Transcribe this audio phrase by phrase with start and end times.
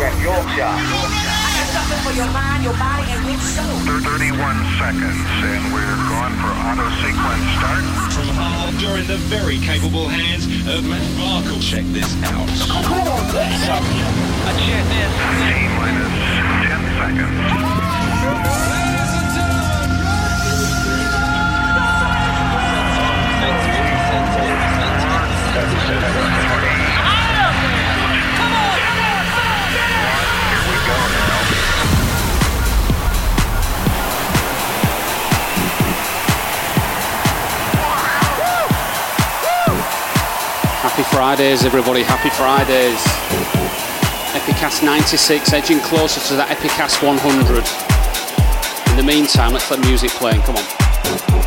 [0.00, 0.64] Rep Yorkshire.
[0.64, 3.68] I got something for your mind, your body, and your soul.
[4.00, 4.32] 31
[4.80, 7.84] seconds, and we're going for auto sequence start.
[7.84, 11.60] Uh, From Hull, you're in the very capable hands of Matt Markle.
[11.60, 12.48] Check this out.
[12.80, 13.84] Come on, let's up.
[13.84, 15.12] I check this.
[15.36, 16.16] T minus
[16.64, 17.60] 10 seconds.
[25.90, 26.69] Here
[40.80, 42.02] Happy Fridays, everybody.
[42.02, 42.96] Happy Fridays.
[44.32, 48.90] Epicast 96, edging closer to that Epicast 100.
[48.90, 50.32] In the meantime, let's let music play.
[50.38, 51.39] Come on.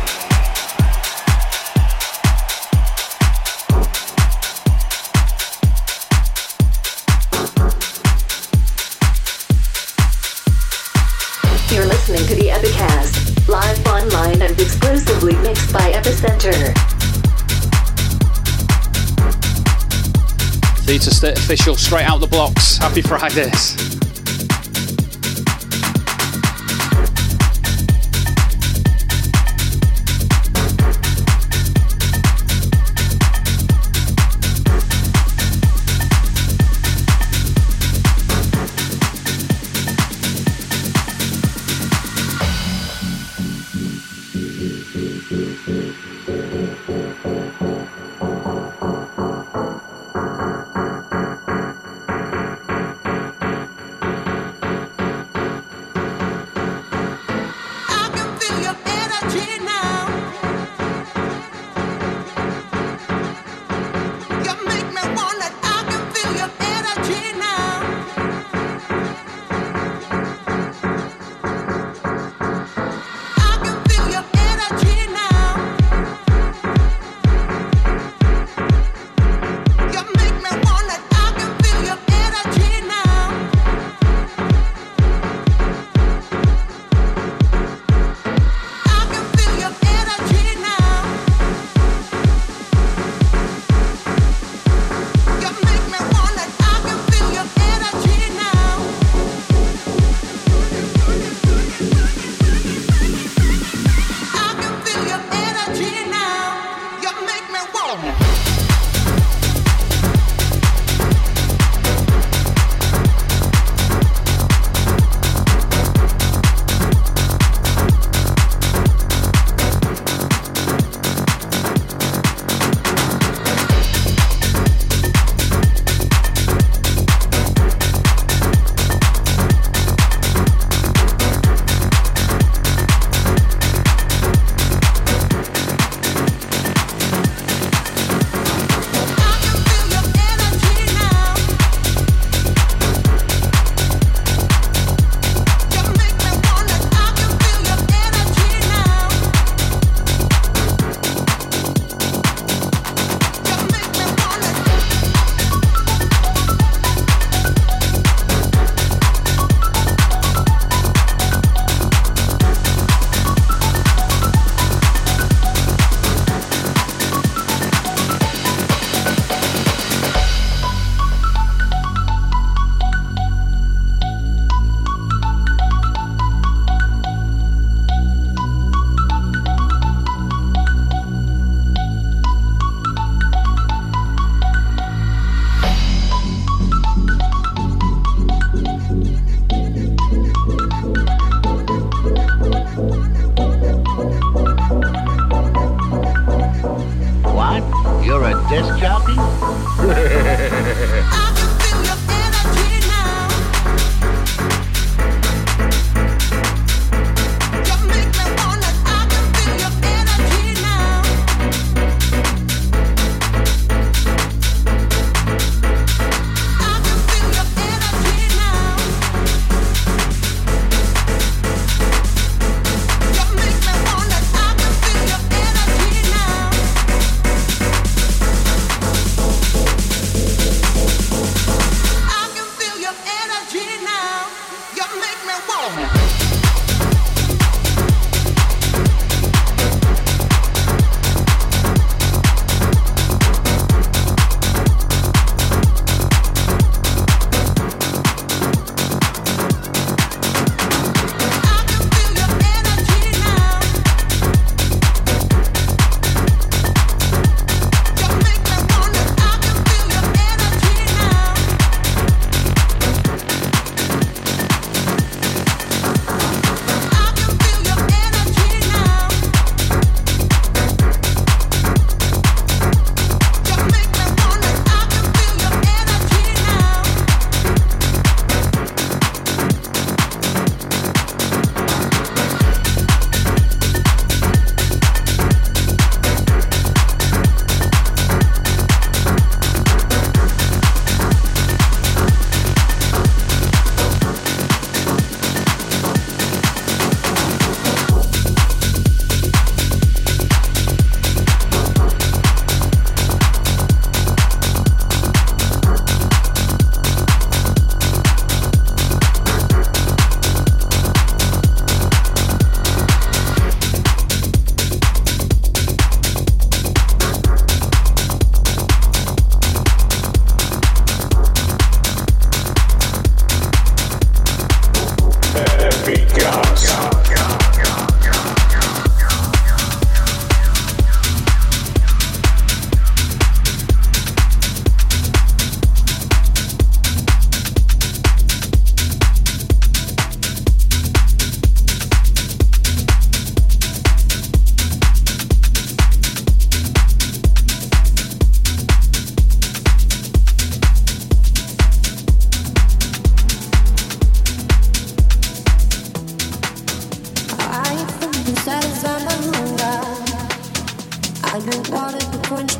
[20.94, 22.76] Theta State official, straight out the blocks.
[22.76, 23.93] Happy Fridays.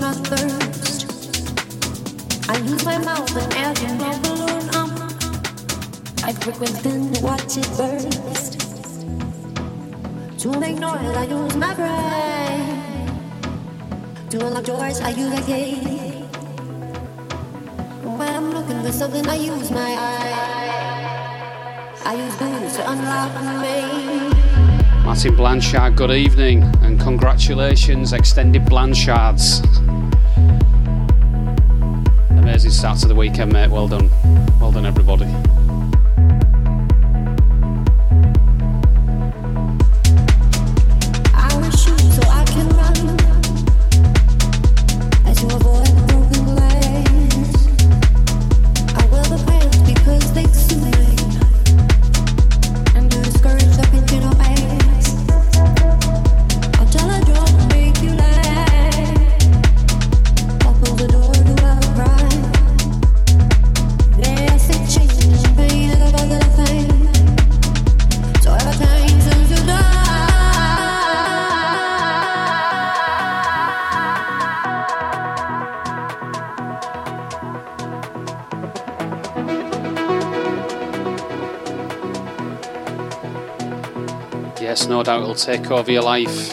[0.00, 1.06] My thirst.
[2.50, 4.91] I use my mouth and air to my balloon up.
[6.25, 8.59] I prick within to watch it burst.
[10.41, 13.11] To make noise, I use my brain.
[14.31, 15.77] To unlock doors, I use a key.
[18.03, 21.15] When I'm looking for something, I use my eye.
[22.05, 24.34] I use booze to unlock me.
[25.05, 29.61] Martin Blanchard, good evening and congratulations, extended Blanchards.
[32.31, 33.69] Amazing start to the weekend, mate.
[33.71, 34.09] Well done.
[34.59, 35.27] Well done, everybody.
[85.05, 86.53] Doubt it'll take over your life.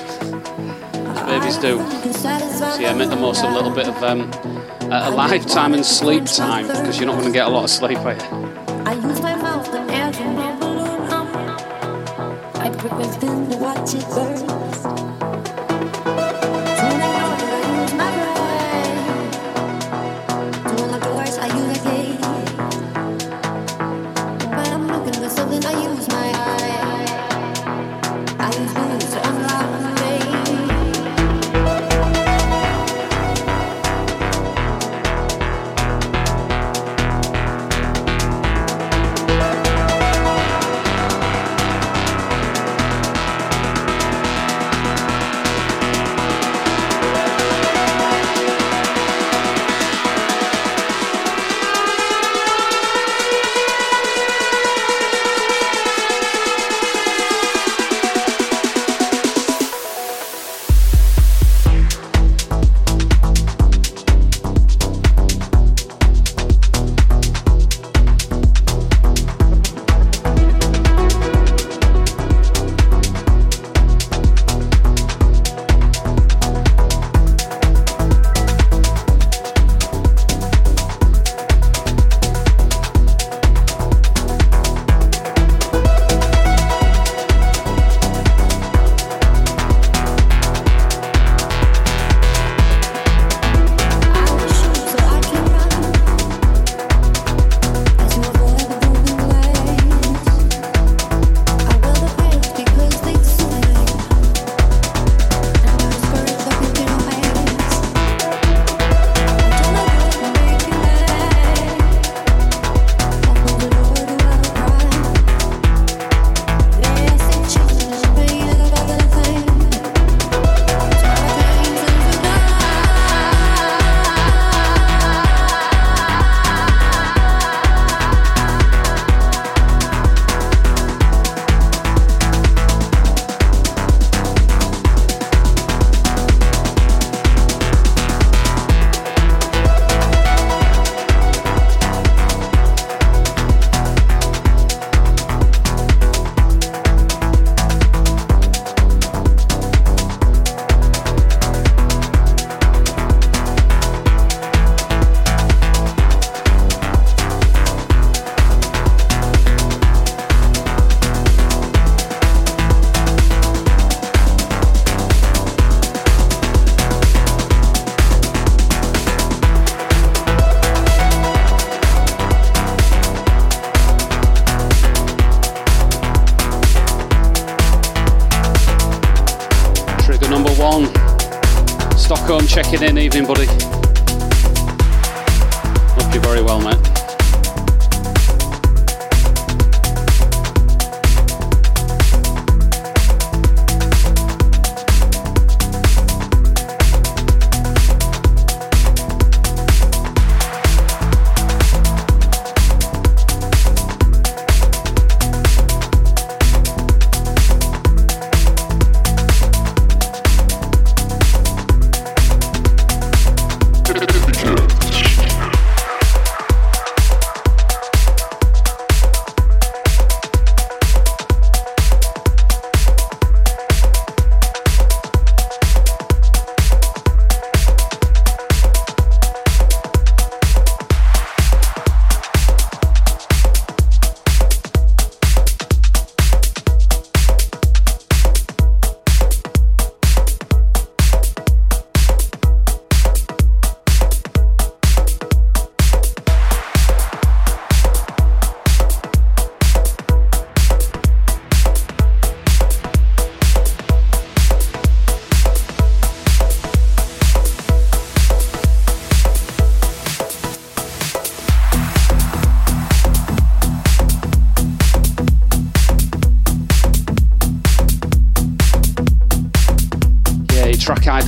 [0.94, 1.78] As babies do.
[2.14, 4.30] So yeah, make the most of a little bit of um,
[4.92, 7.98] a lifetime and sleep time because you're not going to get a lot of sleep,
[8.00, 8.41] are you?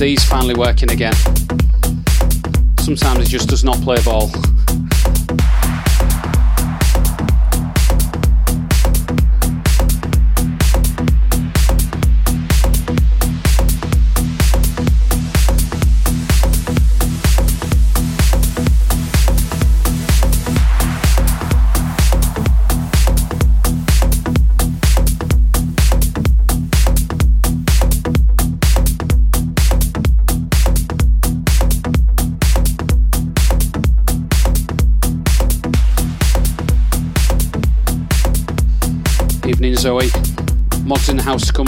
[0.04, 1.14] ID's finally working again.
[2.78, 4.30] Sometimes it just does not play ball.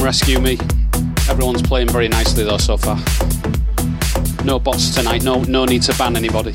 [0.06, 0.56] Rescue me.
[1.28, 2.96] Everyone's playing very nicely though so far.
[4.44, 6.52] No bots tonight, no no need to ban anybody.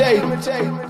[0.00, 0.81] Imitate.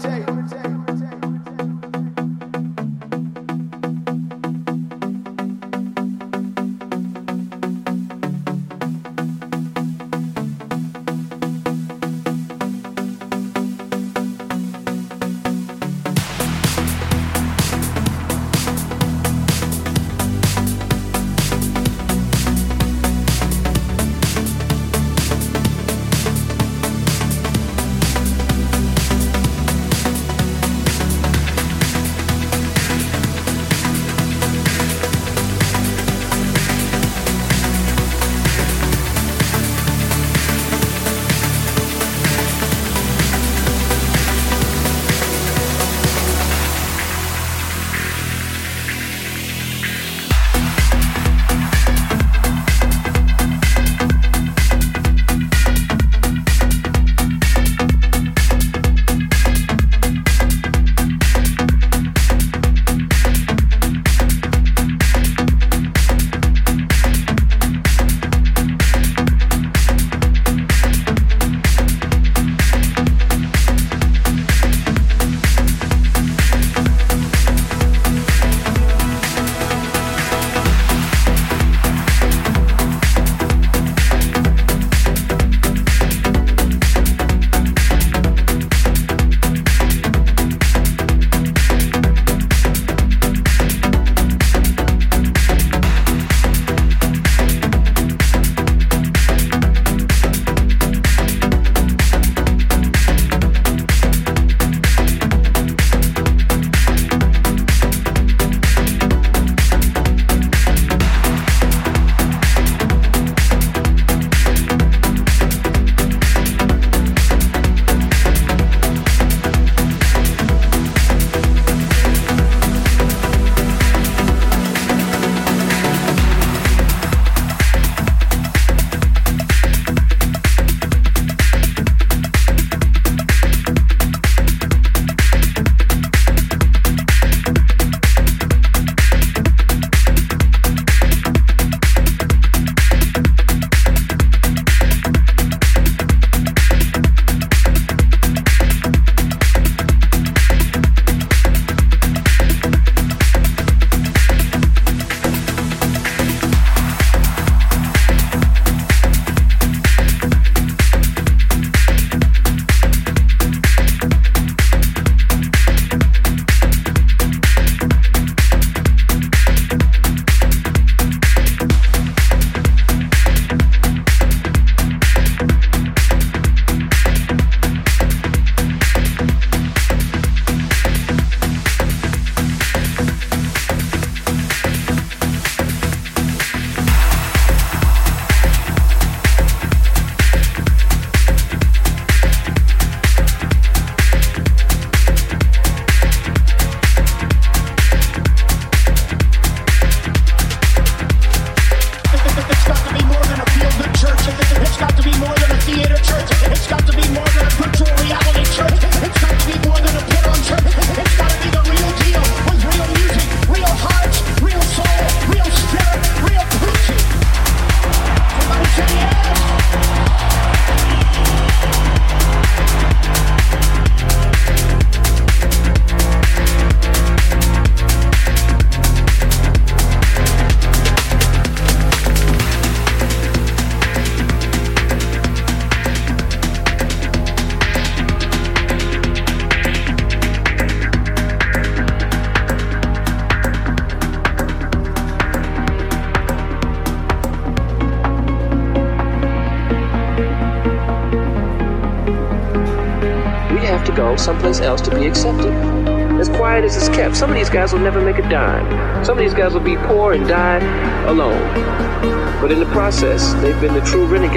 [263.62, 264.31] Been the true renegades,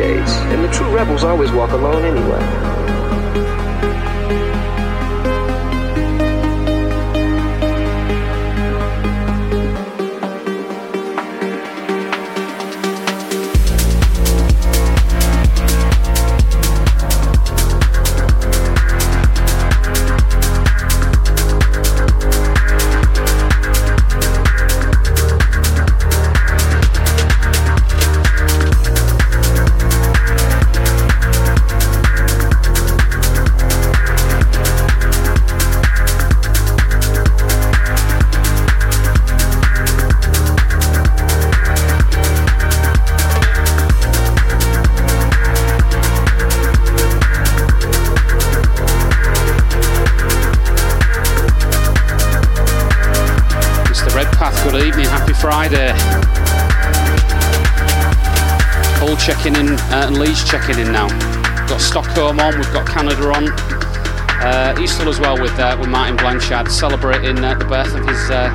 [66.46, 68.50] Celebrating uh, the birth of his uh,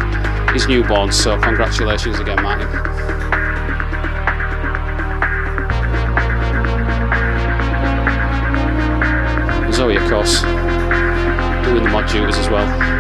[0.53, 1.11] his newborn.
[1.11, 2.69] So congratulations again, Martin.
[9.73, 10.43] Zoe, of course,
[11.65, 13.00] doing the mod duties as well.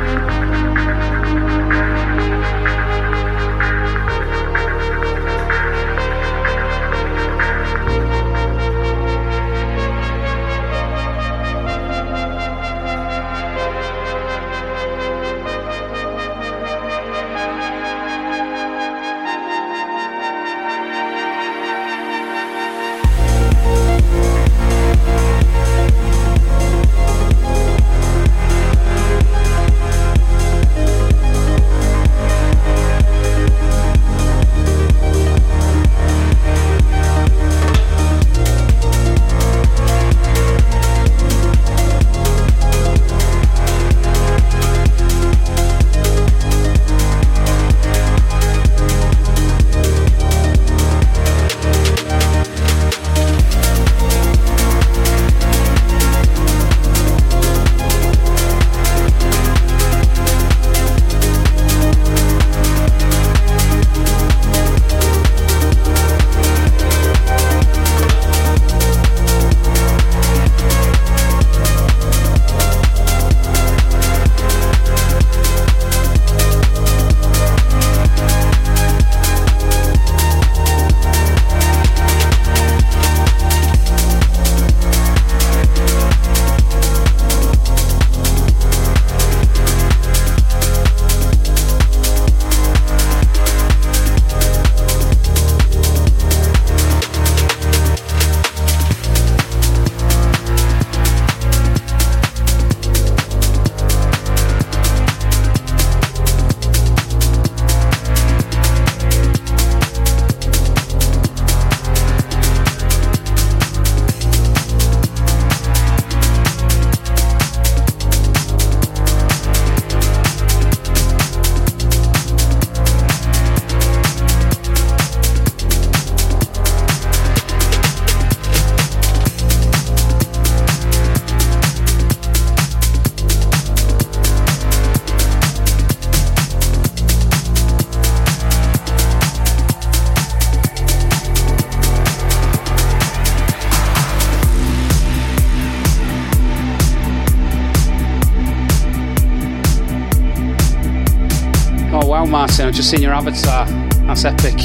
[152.50, 153.64] Martin, I've just seen your avatar.
[154.08, 154.56] That's epic.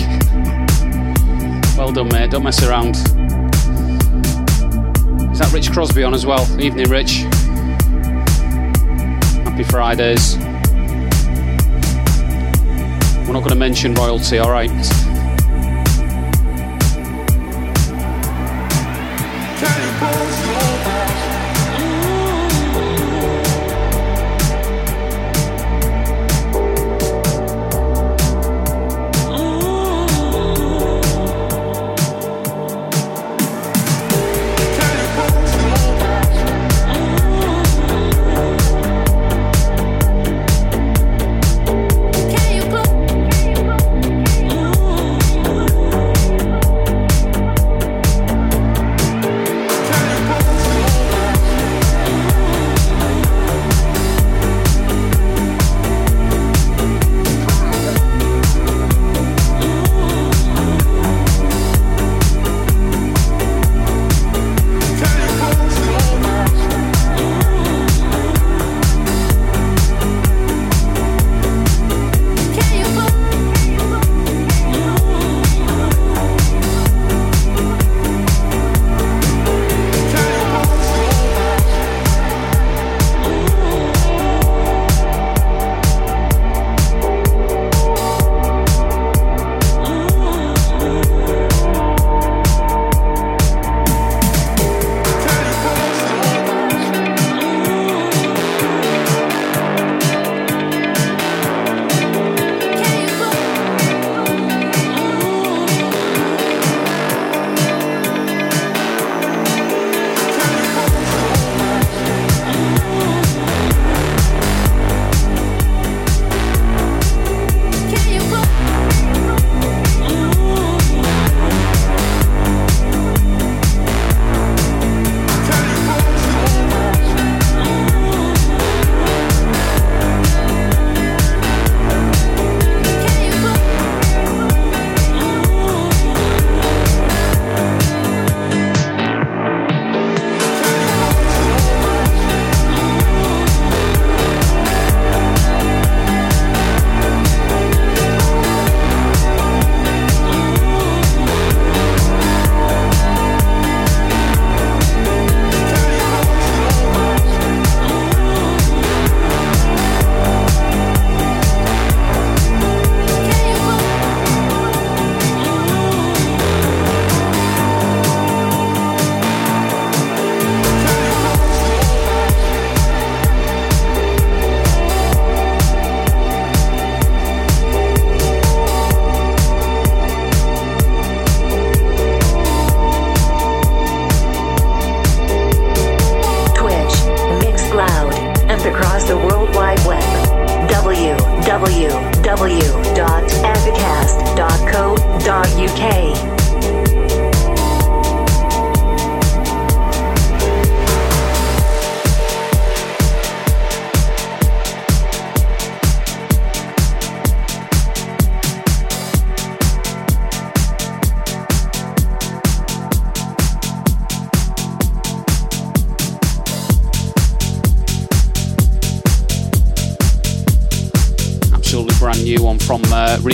[1.77, 2.31] Well done, mate.
[2.31, 2.95] Don't mess around.
[5.31, 6.41] Is that Rich Crosby on as well?
[6.59, 7.17] Evening, Rich.
[9.45, 10.35] Happy Fridays.
[13.27, 14.71] We're not going to mention royalty, alright?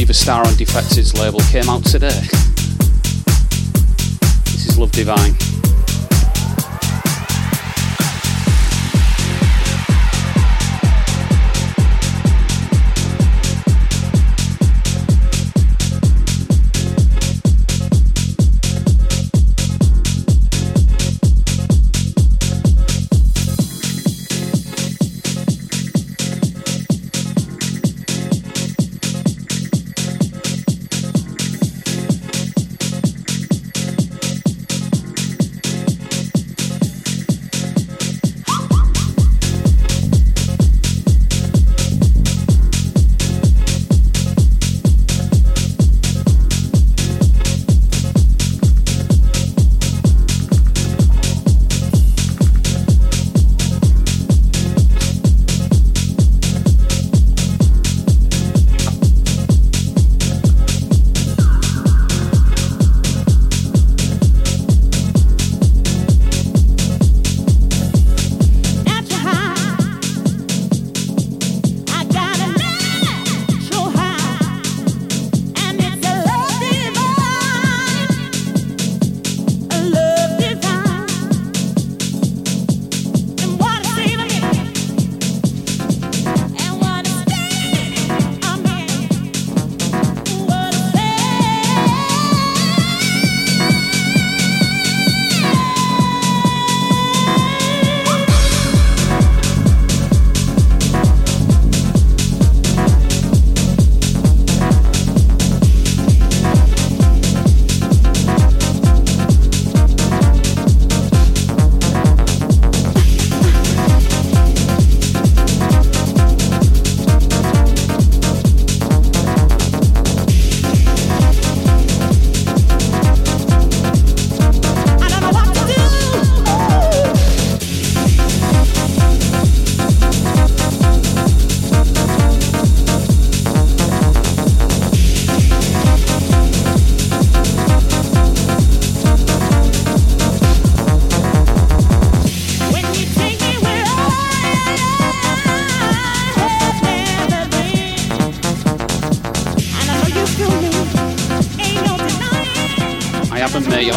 [0.01, 1.39] Uh, Riva Starr on Defected's label.
[1.51, 2.40] Came out today.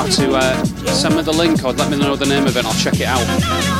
[0.04, 0.64] Uh,
[1.24, 3.73] the link or let me know the name of it and I'll check it out.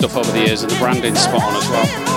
[0.00, 2.09] Stuff over the years, and the branding's spot on as well.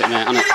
[0.00, 0.44] About it, mate.
[0.44, 0.53] foggy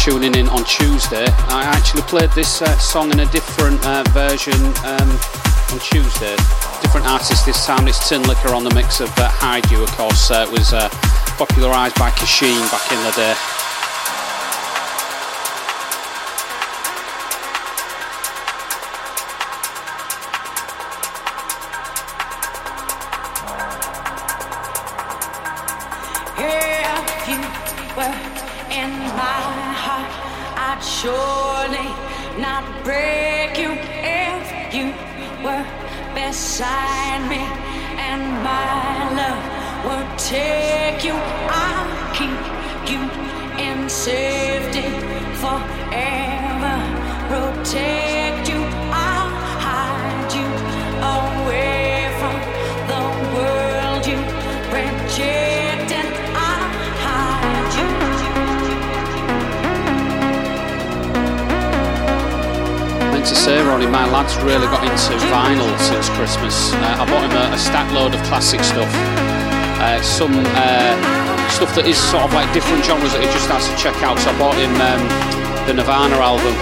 [0.00, 4.54] tuning in on Tuesday, I actually played this uh, song in a different uh, version
[4.54, 5.10] um,
[5.72, 6.34] on Tuesday.
[6.80, 7.86] Different artist this time.
[7.86, 10.30] It's Tinlicker on the mix of uh, Hide You, of course.
[10.30, 10.88] Uh, it was uh,
[11.36, 13.59] popularised by Kosheen back in the day.
[71.80, 74.20] That is sort of like different genres that he just has to check out.
[74.20, 75.00] So I bought him um,
[75.64, 76.52] the Nirvana album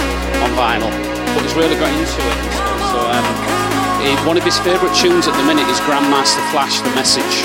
[0.47, 0.93] on vinyl,
[1.35, 2.39] but he's really got into it.
[2.95, 3.27] So um,
[3.99, 7.43] he, one of his favourite tunes at the minute is Grandmaster Flash, The Message,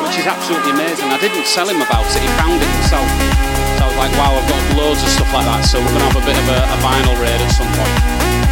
[0.00, 1.12] which is absolutely amazing.
[1.12, 3.08] I didn't tell him about it; he found it himself.
[3.76, 5.68] So I was like, wow, I've got loads of stuff like that.
[5.68, 8.47] So we're gonna have a bit of a, a vinyl raid at some point.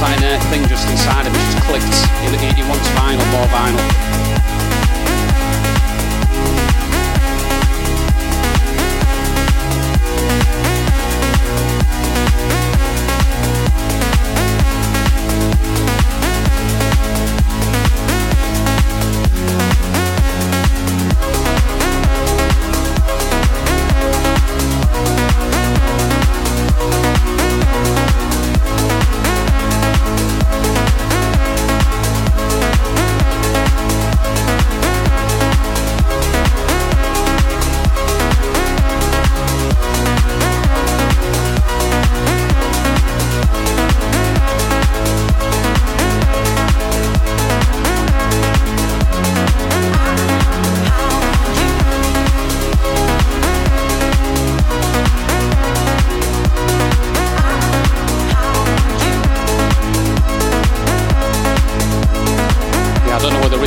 [0.00, 1.84] Like an thing just inside him, it just clicked.
[2.24, 4.19] He, he wants vinyl, more vinyl.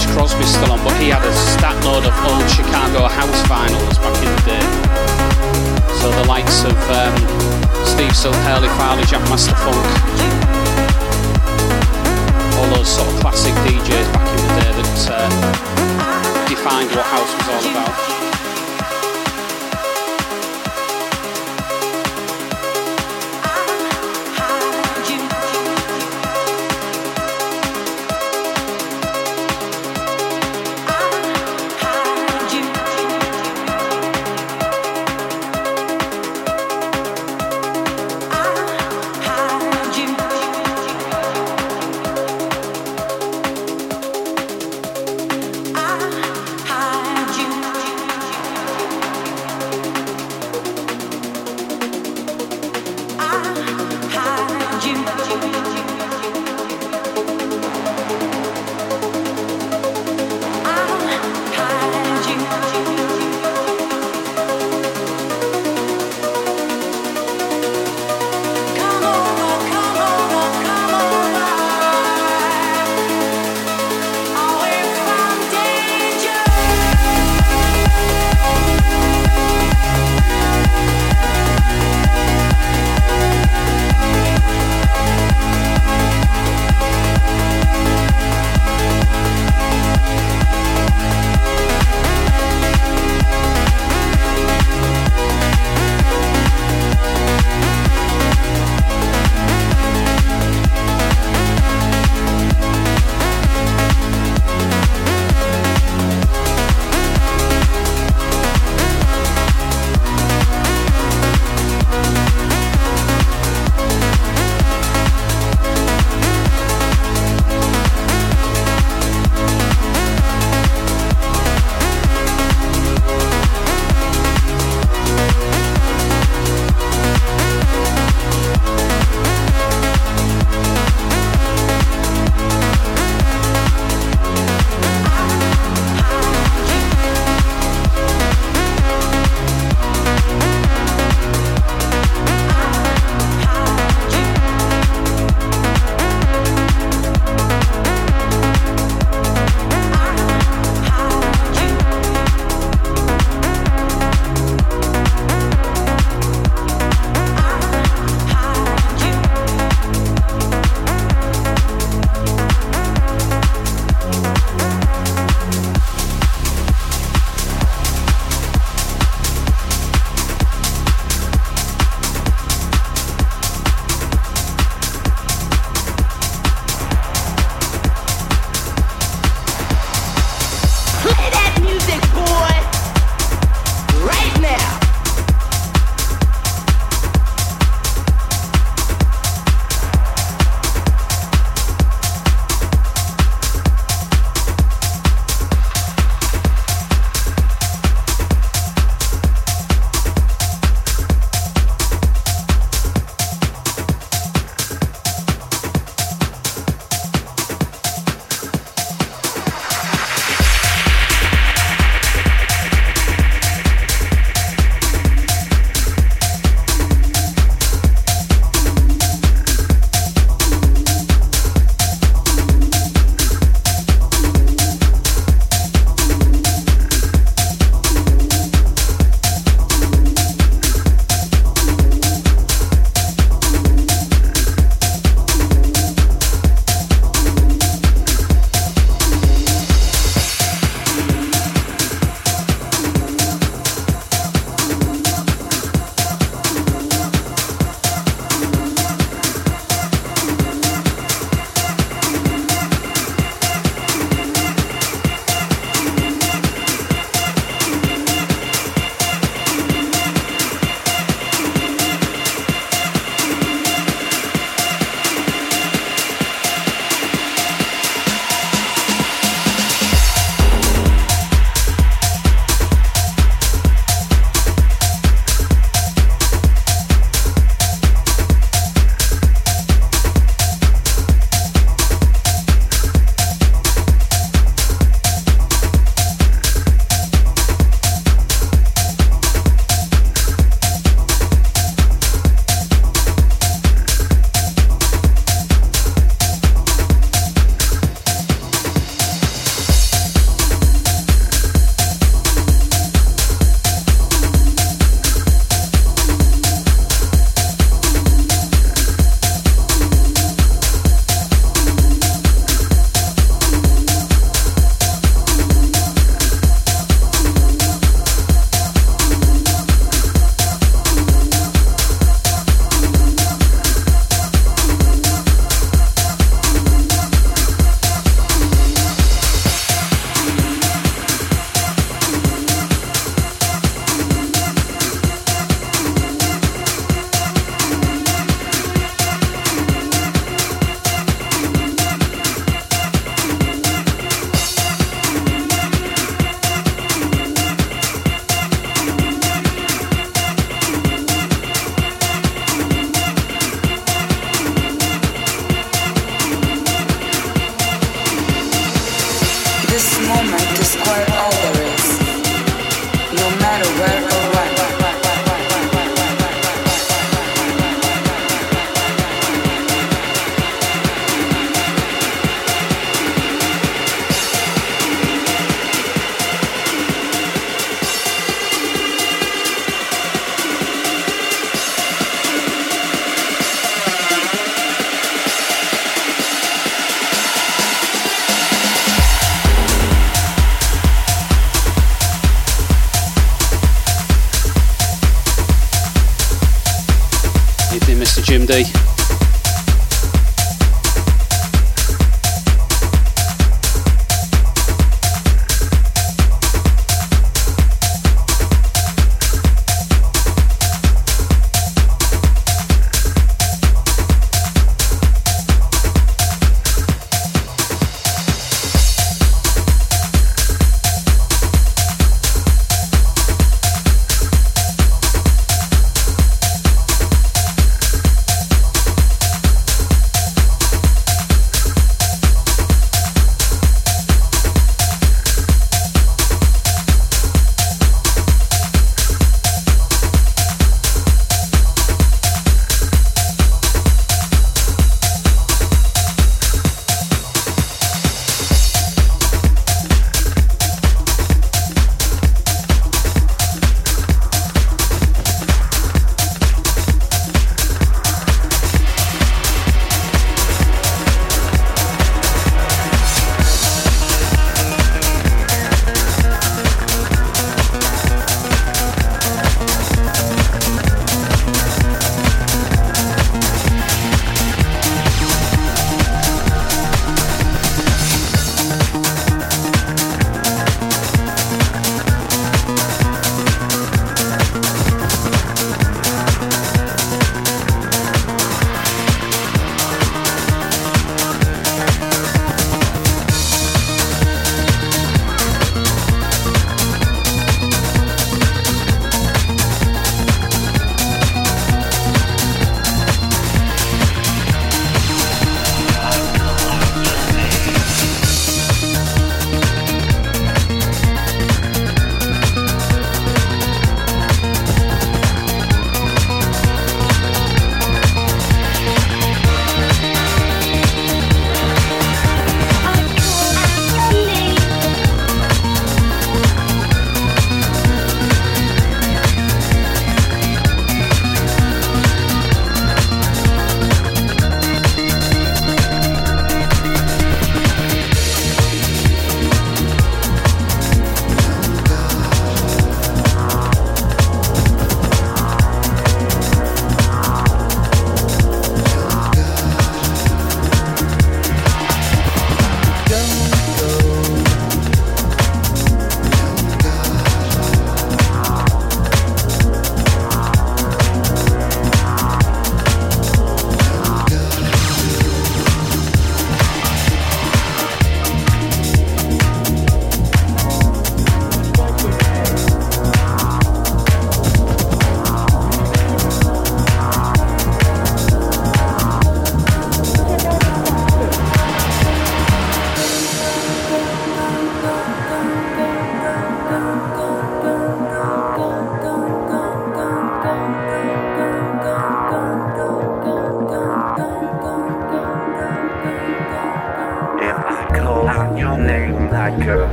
[0.00, 3.98] Butch Crosby's still on, but he had a stat load of old Chicago house finals
[3.98, 4.66] back in the day.
[6.00, 7.14] So the likes of um,
[7.84, 9.84] Steve Silk, Hurley Farley, Jackmaster Funk,
[12.56, 17.34] all those sort of classic DJs back in the day that uh, defined what house
[17.36, 18.19] was all about.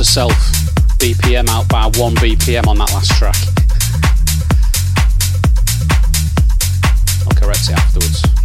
[0.00, 0.32] to self
[0.98, 3.36] BPM out by 1 BPM on that last track.
[7.26, 8.39] I'll correct it afterwards.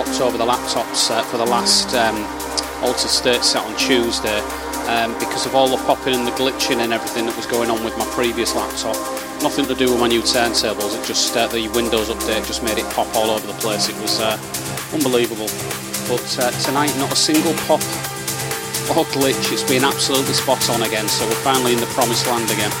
[0.00, 2.16] Swapped over the laptops uh, for the last um,
[2.82, 4.40] Altered State set on Tuesday
[4.88, 7.84] um, because of all the popping and the glitching and everything that was going on
[7.84, 8.96] with my previous laptop.
[9.42, 12.78] Nothing to do with my new turntables, it just uh, the Windows update just made
[12.78, 13.88] it pop all over the place.
[13.88, 14.40] It was uh,
[14.94, 15.48] unbelievable.
[16.08, 17.84] But uh, tonight, not a single pop
[18.96, 19.52] or glitch.
[19.52, 22.72] It's been absolutely spot on again, so we're finally in the promised land again.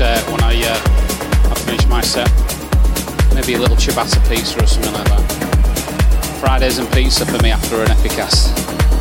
[0.00, 2.28] uh, when I, uh, I finish my set.
[3.34, 6.38] Maybe a little ciabatta pizza or something like that.
[6.40, 8.99] Fridays and pizza for me after an Epicast.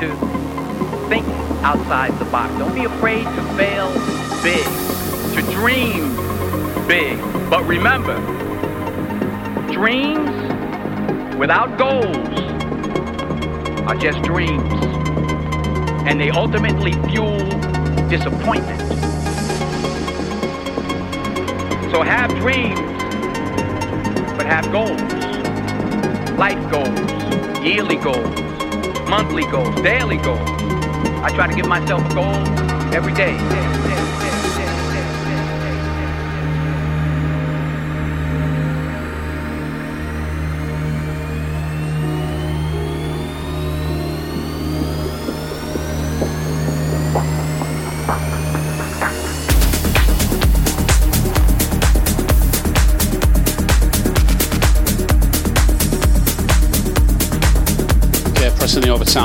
[0.00, 1.26] To think
[1.64, 2.56] outside the box.
[2.58, 3.92] Don't be afraid to fail
[4.42, 4.64] big,
[5.34, 6.14] to dream
[6.86, 7.18] big.
[7.50, 8.16] But remember,
[9.72, 10.30] dreams
[11.36, 12.16] without goals
[13.88, 14.72] are just dreams.
[16.06, 17.38] And they ultimately fuel
[18.08, 18.80] disappointment.
[21.90, 22.78] So have dreams,
[24.36, 25.00] but have goals.
[26.38, 28.47] Life goals, yearly goals,
[29.08, 30.48] monthly goals, daily goals.
[31.22, 32.34] I try to give myself a goal
[32.94, 33.36] every day.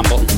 [0.02, 0.33] Pressing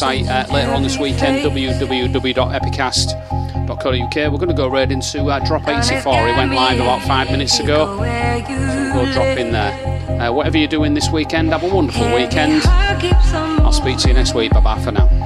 [0.00, 4.14] website uh, later on this weekend, www.epicast.co.uk.
[4.14, 6.28] We're going to go right into uh, Drop 84.
[6.28, 7.96] It went live about five minutes ago.
[7.96, 9.72] So we'll go drop in there.
[10.20, 12.62] Uh, whatever you're doing this weekend, have a wonderful weekend.
[12.64, 14.52] I'll speak to you next week.
[14.52, 15.19] Bye bye for now.